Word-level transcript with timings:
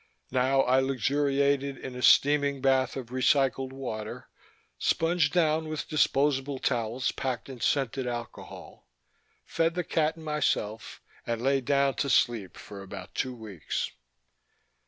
Now 0.31 0.61
I 0.61 0.79
luxuriated 0.79 1.77
in 1.77 1.95
a 1.95 2.01
steaming 2.01 2.59
bath 2.59 2.95
of 2.95 3.11
recycled 3.11 3.71
water, 3.71 4.29
sponged 4.79 5.31
down 5.31 5.67
with 5.69 5.87
disposable 5.87 6.57
towels 6.57 7.11
packed 7.11 7.47
in 7.49 7.61
scented 7.61 8.07
alcohol, 8.07 8.87
fed 9.45 9.75
the 9.75 9.83
cat 9.83 10.15
and 10.15 10.25
myself, 10.25 11.03
and 11.27 11.39
lay 11.39 11.61
down 11.61 11.93
to 11.97 12.09
sleep 12.09 12.57
for 12.57 12.81
about 12.81 13.13
two 13.13 13.35
weeks. 13.35 13.91